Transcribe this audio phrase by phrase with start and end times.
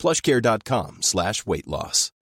[0.00, 2.12] plushcare.com slash weight loss.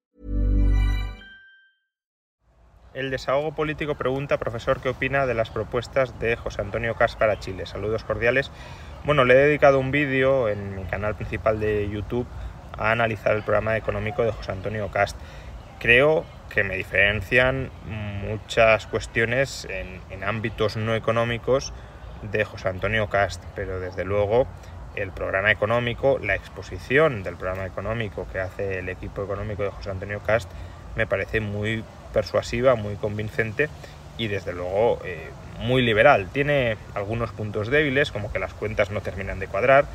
[2.95, 7.39] El desahogo político pregunta, profesor, ¿qué opina de las propuestas de José Antonio Cas para
[7.39, 7.65] Chile?
[7.67, 8.51] Saludos cordiales.
[9.05, 12.27] Bueno, le he dedicado un vídeo en mi canal principal de YouTube
[12.77, 15.17] a analizar el programa económico de José Antonio Cast.
[15.79, 17.71] Creo que me diferencian
[18.27, 21.73] muchas cuestiones en ámbitos no económicos
[22.23, 24.49] de José Antonio Cast, pero desde luego
[25.03, 29.91] el programa económico, la exposición del programa económico que hace el equipo económico de José
[29.91, 30.51] Antonio Cast
[30.97, 33.69] me parece muy persuasiva, muy convincente
[34.17, 36.29] y desde luego eh, muy liberal.
[36.33, 39.87] Tiene algunos puntos débiles, como que las cuentas no terminan de cuadrar,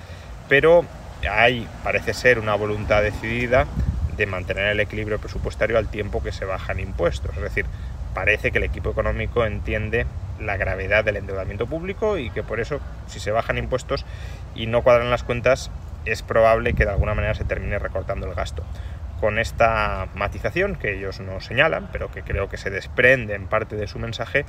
[0.47, 0.85] pero
[1.29, 3.67] hay, parece ser, una voluntad decidida
[4.15, 7.35] de mantener el equilibrio presupuestario al tiempo que se bajan impuestos.
[7.35, 7.65] Es decir,
[8.13, 10.05] parece que el equipo económico entiende
[10.45, 14.05] la gravedad del endeudamiento público y que por eso, si se bajan impuestos
[14.55, 15.71] y no cuadran las cuentas,
[16.05, 18.63] es probable que de alguna manera se termine recortando el gasto.
[19.19, 23.75] Con esta matización que ellos no señalan, pero que creo que se desprende en parte
[23.75, 24.45] de su mensaje, eh,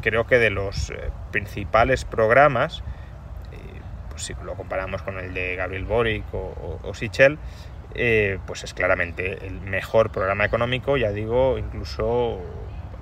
[0.00, 2.84] creo que de los eh, principales programas,
[3.52, 3.56] eh,
[4.10, 7.38] pues si lo comparamos con el de Gabriel Boric o, o, Sichel,
[8.46, 12.40] pues es claramente el mejor programa económico, ya digo, incluso